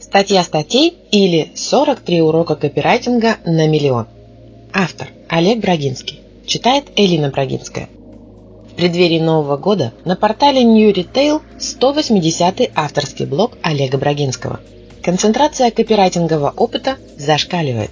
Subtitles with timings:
[0.00, 4.06] Статья статей или 43 урока копирайтинга на миллион.
[4.72, 6.20] Автор Олег Брагинский.
[6.46, 7.88] Читает Элина Брагинская.
[8.70, 14.60] В преддверии Нового года на портале New Retail 180 авторский блог Олега Брагинского.
[15.02, 17.90] Концентрация копирайтингового опыта зашкаливает.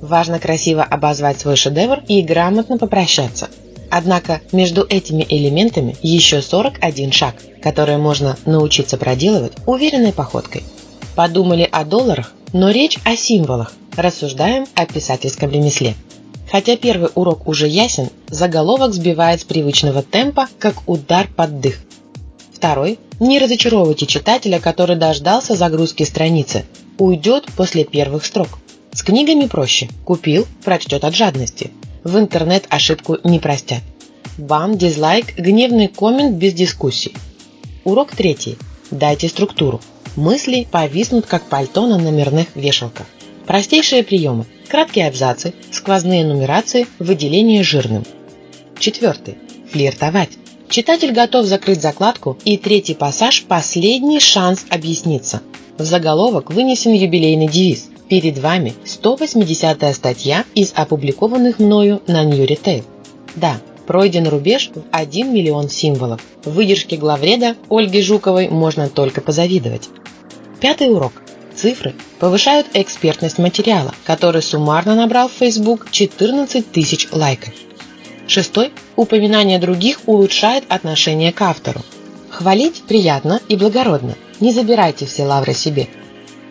[0.00, 3.48] Важно красиво обозвать свой шедевр и грамотно попрощаться.
[3.90, 10.62] Однако между этими элементами еще 41 шаг, которые можно научиться проделывать уверенной походкой–
[11.18, 13.72] Подумали о долларах, но речь о символах.
[13.96, 15.96] Рассуждаем о писательском ремесле.
[16.48, 21.80] Хотя первый урок уже ясен, заголовок сбивает с привычного темпа, как удар под дых.
[22.52, 26.66] Второй– не разочаровывайте читателя, который дождался загрузки страницы.
[26.98, 28.60] Уйдет после первых строк.
[28.92, 29.88] С книгами проще.
[30.04, 31.72] Купил– прочтет от жадности.
[32.04, 33.82] В интернет ошибку не простят.
[34.36, 37.12] Бан, дизлайк, гневный коммент без дискуссий.
[37.82, 38.56] Урок третий.
[38.90, 39.80] Дайте структуру.
[40.16, 43.06] Мысли повиснут, как пальто на номерных вешалках.
[43.46, 44.46] Простейшие приемы.
[44.68, 48.04] Краткие абзацы, сквозные нумерации, выделение жирным.
[48.78, 49.38] Четвертый.
[49.70, 50.30] Флиртовать.
[50.68, 55.42] Читатель готов закрыть закладку, и третий пассаж– последний шанс объясниться.
[55.78, 57.88] В заголовок вынесен юбилейный девиз.
[58.08, 62.84] Перед вами 180-я статья из опубликованных мною на New Retail.
[63.36, 66.20] Да, пройден рубеж в 1 миллион символов.
[66.44, 69.88] Выдержке главреда Ольги Жуковой можно только позавидовать.
[70.60, 71.14] Пятый урок.
[71.56, 77.54] Цифры повышают экспертность материала, который суммарно набрал в Facebook 14 тысяч лайков.
[78.26, 78.72] Шестой.
[78.94, 81.80] Упоминание других улучшает отношение к автору.
[82.28, 84.16] Хвалить приятно и благородно.
[84.38, 85.88] Не забирайте все лавры себе.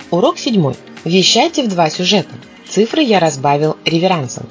[0.10, 0.74] Урок седьмой.
[1.06, 2.34] Вещайте в два сюжета.
[2.68, 4.50] Цифры я разбавил реверансом.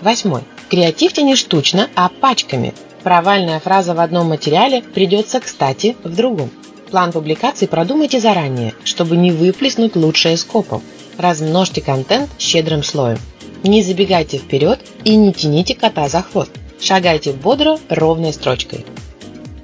[0.00, 0.42] Восьмой.
[0.68, 2.74] Креативьте не штучно, а пачками.
[3.02, 6.50] Провальная фраза в одном материале придется кстати в другом.
[6.90, 10.82] План публикаций продумайте заранее, чтобы не выплеснуть лучшее скопом.
[11.18, 13.18] Размножьте контент щедрым слоем.
[13.62, 16.50] Не забегайте вперед и не тяните кота за хвост.
[16.80, 18.84] Шагайте бодро, ровной строчкой.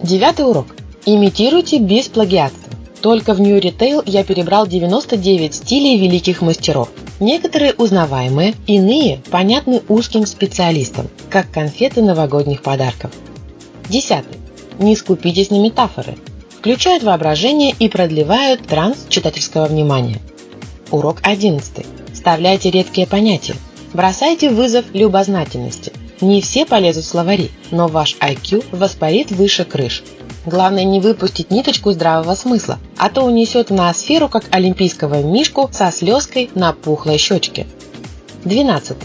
[0.03, 0.77] Девятый урок.
[1.07, 2.60] Имитируйте без плагиатства.
[3.03, 6.91] Только в New Retail я перебрал 99 стилей великих мастеров.
[7.19, 13.11] Некоторые узнаваемые, иные понятны узким специалистам, как конфеты новогодних подарков.
[13.89, 14.39] Десятый.
[14.79, 16.17] Не скупитесь на метафоры
[16.61, 20.21] включают воображение и продлевают транс читательского внимания.
[20.91, 21.87] Урок 11.
[22.13, 23.55] Вставляйте редкие понятия.
[23.95, 25.91] Бросайте вызов любознательности.
[26.21, 30.03] Не все полезут в словари, но ваш IQ воспарит выше крыш.
[30.45, 35.91] Главное не выпустить ниточку здравого смысла, а то унесет в ноосферу, как олимпийского мишку со
[35.91, 37.67] слезкой на пухлой щечке.
[38.45, 38.97] 12.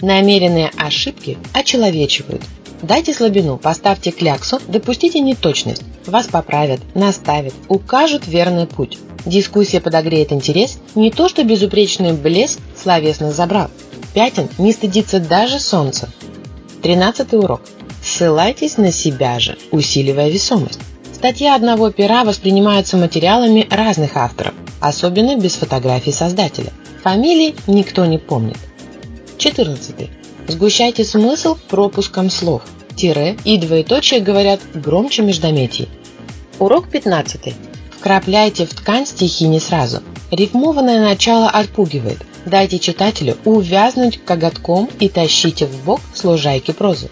[0.00, 2.42] Намеренные ошибки очеловечивают.
[2.82, 5.82] Дайте слабину, поставьте кляксу, допустите неточность.
[6.06, 8.98] Вас поправят, наставят, укажут верный путь.
[9.26, 13.70] Дискуссия подогреет интерес, не то что безупречный блеск словесно забрал.
[14.14, 16.08] Пятен не стыдится даже солнце.
[16.82, 17.60] Тринадцатый урок.
[18.02, 20.80] Ссылайтесь на себя же, усиливая весомость.
[21.12, 26.72] Статья одного пера воспринимается материалами разных авторов, особенно без фотографий создателя.
[27.02, 28.56] Фамилии никто не помнит.
[29.36, 30.08] 14.
[30.48, 32.62] Сгущайте смысл пропуском слов.
[32.96, 35.88] Тире и двоеточие говорят громче междометий.
[36.58, 37.54] Урок 15.
[37.90, 40.02] Вкрапляйте в ткань стихи не сразу.
[40.30, 42.24] Рифмованное начало отпугивает.
[42.46, 47.10] Дайте читателю увязнуть коготком и тащите в бок с лужайки прозы.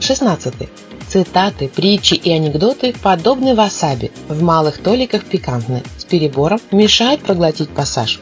[0.00, 0.54] 16.
[1.08, 8.20] Цитаты, притчи и анекдоты подобны васаби, в малых толиках пикантны, с перебором мешают проглотить пассаж.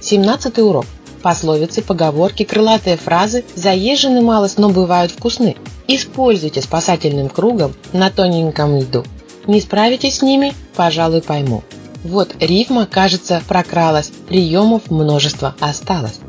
[0.00, 0.86] 17 урок.
[1.22, 5.56] Пословицы, поговорки, крылатые фразы заезжены малость, но бывают вкусны.
[5.88, 9.04] Используйте спасательным кругом на тоненьком льду.
[9.46, 11.62] Не справитесь с ними, пожалуй, пойму.
[12.04, 16.20] Вот рифма, кажется, прокралась, приемов множество осталось.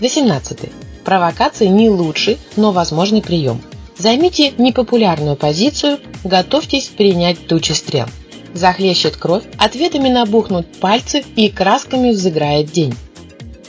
[0.00, 0.70] 18.
[1.04, 3.60] Провокации не лучший, но возможный прием.
[3.98, 8.06] Займите непопулярную позицию, готовьтесь принять тучи стрел.
[8.54, 12.94] Захлещет кровь, ответами набухнут пальцы и красками взыграет день.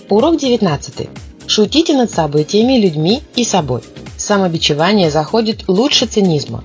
[0.10, 1.10] Урок 19.
[1.48, 3.82] Шутите над событиями, людьми и собой.
[4.16, 6.64] Самобичевание заходит лучше цинизма.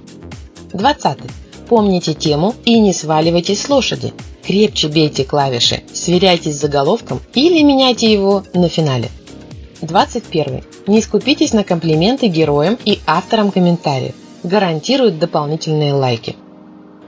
[0.74, 1.18] 20.
[1.66, 4.12] Помните тему и не сваливайтесь с лошади.
[4.46, 9.08] Крепче бейте клавиши, сверяйтесь с заголовком или меняйте его на финале.
[9.82, 10.62] 21.
[10.86, 14.14] Не скупитесь на комплименты героям и авторам комментариев.
[14.44, 16.36] Гарантируют дополнительные лайки.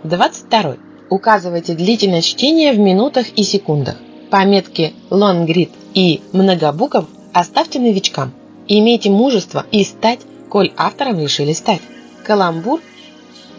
[0.02, 0.78] 22.
[1.10, 3.94] Указывайте длительность чтения в минутах и секундах.
[4.30, 8.32] Пометки long read и многобуков оставьте новичкам.
[8.66, 11.82] Имейте мужество и стать, коль автором решили стать.
[12.24, 12.80] Каламбур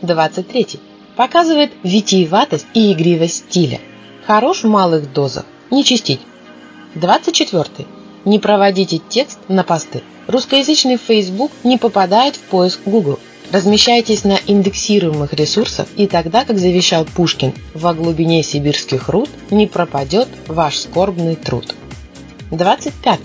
[0.02, 0.80] 23.
[1.19, 3.81] Показывает витиеватость и игривость стиля.
[4.25, 5.44] Хорош в малых дозах.
[5.69, 6.21] Не чистить.
[6.95, 7.66] 24.
[8.24, 10.01] Не проводите текст на посты.
[10.27, 13.19] Русскоязычный Facebook не попадает в поиск Google.
[13.51, 20.30] Размещайтесь на индексируемых ресурсах, и тогда, как завещал Пушкин, во глубине сибирских руд не пропадет
[20.48, 21.75] ваш скорбный труд.
[22.51, 23.19] 25.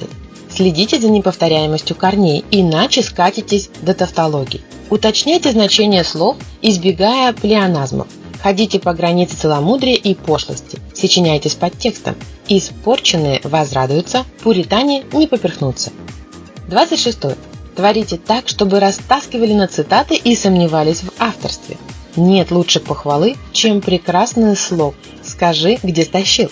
[0.54, 4.60] Следите за неповторяемостью корней, иначе скатитесь до тавтологии.
[4.88, 8.06] Уточняйте значение слов, избегая плеоназмов.
[8.40, 10.78] Ходите по границе целомудрия и пошлости.
[10.94, 12.14] Сочиняйтесь под текстом.
[12.46, 15.90] Испорченные возрадуются, пуритане не поперхнутся.
[16.68, 17.18] 26.
[17.74, 21.78] Творите так, чтобы растаскивали на цитаты и сомневались в авторстве.
[22.14, 26.50] Нет лучше похвалы, чем прекрасный слог «Скажи, где стащил».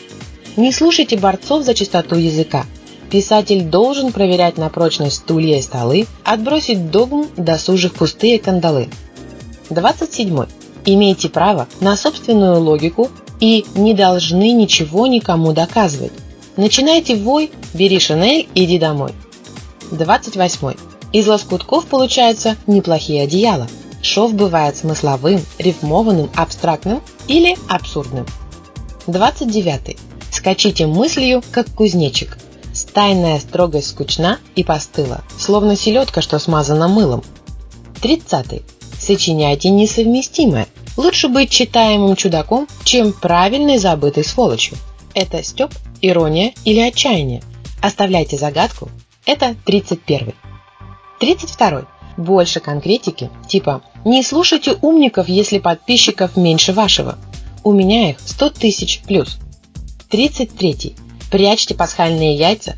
[0.57, 2.67] Не слушайте борцов за чистоту языка.
[3.13, 8.89] Писатель должен проверять на прочность стулья и столы, отбросить догм досужих пустые кандалы.
[9.69, 10.47] 27.
[10.87, 16.13] Имейте право на собственную логику и не должны ничего никому доказывать.
[16.57, 19.13] Начинайте вой, бери шинель, иди домой.
[19.91, 20.73] 28.
[21.13, 23.69] Из лоскутков получаются неплохие одеяла.
[24.01, 28.25] Шов бывает смысловым, рифмованным, абстрактным или абсурдным.
[29.07, 29.99] 29.
[30.31, 32.39] Скачите мыслью, как кузнечик.
[32.73, 37.23] Стайная строгость скучна и постыла, словно селедка, что смазана мылом.
[38.01, 38.63] 30.
[38.99, 40.67] Сочиняйте несовместимое.
[40.97, 44.77] Лучше быть читаемым чудаком, чем правильной забытой сволочью.
[45.15, 45.71] Это стёб,
[46.01, 47.43] ирония или отчаяние.
[47.81, 48.89] Оставляйте загадку.
[49.27, 50.35] Это 31.
[51.21, 51.87] 32.
[52.17, 57.19] Больше конкретики, типа «Не слушайте умников, если подписчиков меньше вашего».
[57.65, 59.39] У меня их 100 тысяч плюс.
[60.11, 60.97] 33.
[61.33, 62.77] Прячьте пасхальные яйца.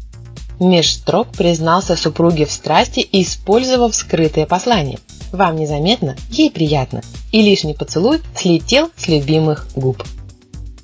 [0.60, 5.00] Меж строк признался супруге в страсти, использовав скрытое послание.
[5.32, 7.02] Вам незаметно, ей приятно.
[7.32, 10.04] И лишний поцелуй слетел с любимых губ.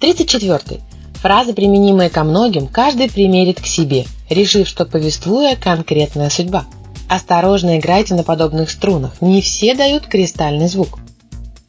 [0.01, 0.81] 34.
[1.23, 6.65] Фразы, применимые ко многим, каждый примерит к себе, решив, что повествуя конкретная судьба.
[7.09, 10.99] Осторожно играйте на подобных струнах, не все дают кристальный звук.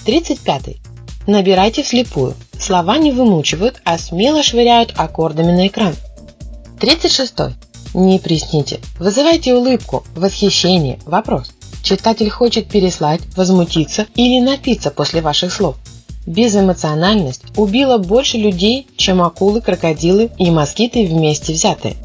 [0.05, 0.77] 35.
[1.27, 2.33] Набирайте вслепую.
[2.61, 5.95] Слова не вымучивают, а смело швыряют аккордами на экран.
[6.79, 7.33] 36.
[7.95, 8.79] Не присните.
[8.99, 11.51] Вызывайте улыбку, восхищение, вопрос.
[11.81, 15.75] Читатель хочет переслать, возмутиться или напиться после ваших слов.
[16.27, 21.95] Безэмоциональность убила больше людей, чем акулы, крокодилы и москиты вместе взятые.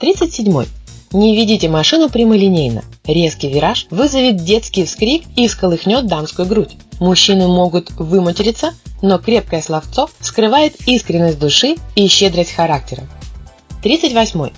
[0.00, 0.66] 37.
[1.12, 2.84] Не ведите машину прямолинейно.
[3.06, 6.76] Резкий вираж вызовет детский вскрик и всколыхнет дамскую грудь.
[7.00, 13.04] Мужчины могут выматериться, но крепкое словцо скрывает искренность души и щедрость характера.
[13.82, 14.50] 38.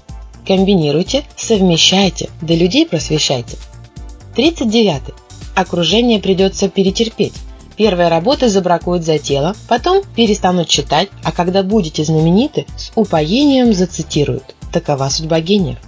[0.47, 3.57] Комбинируйте, совмещайте, да людей просвещайте.
[4.35, 5.15] 39.
[5.55, 7.35] Окружение придется перетерпеть.
[7.77, 14.55] Первые работы забракуют за тело, потом перестанут читать, а когда будете знамениты, с упоением зацитируют.
[14.73, 15.79] Такова судьба гениев.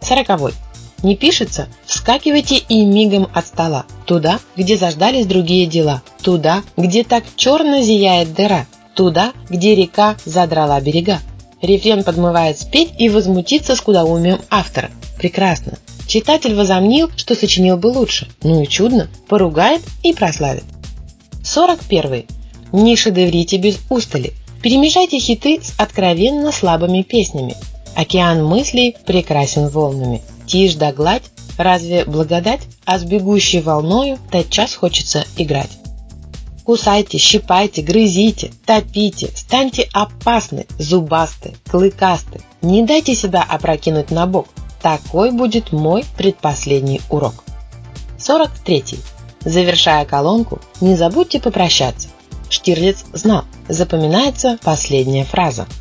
[0.00, 0.54] 40.
[1.02, 1.68] Не пишется?
[1.84, 3.86] Вскакивайте и мигом от стола.
[4.06, 6.02] Туда, где заждались другие дела.
[6.22, 8.66] Туда, где так черно зияет дыра.
[8.94, 11.20] Туда, где река задрала берега.
[11.60, 14.90] Рефрен подмывает спеть и возмутиться скудоумием автора.
[15.18, 15.78] Прекрасно.
[16.06, 18.28] Читатель возомнил, что сочинил бы лучше.
[18.42, 19.08] Ну и чудно.
[19.28, 20.64] Поругает и прославит.
[21.44, 22.24] 41.
[22.72, 24.32] Не шедеврите без устали.
[24.62, 27.56] Перемешайте хиты с откровенно слабыми песнями.
[27.96, 30.20] Океан мыслей прекрасен волнами.
[30.46, 35.70] Тишь да гладь, разве благодать, а с бегущей волною тотчас хочется играть.
[36.64, 42.42] Кусайте, щипайте, грызите, топите, станьте опасны, зубасты, клыкасты.
[42.60, 44.48] Не дайте себя опрокинуть на бок.
[44.82, 47.44] Такой будет мой предпоследний урок.
[48.18, 48.84] 43.
[49.40, 52.08] Завершая колонку, не забудьте попрощаться.
[52.50, 55.66] Штирлиц знал, запоминается последняя фраза–